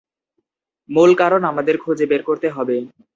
মূল 0.89 1.11
কারণ 1.15 1.41
আমাদের 1.43 1.75
খুঁজে 1.77 2.05
বের 2.11 2.21
করতে 2.23 2.47
হবে। 2.49 2.75